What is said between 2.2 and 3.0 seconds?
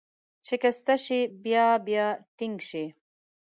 ټینګ شي.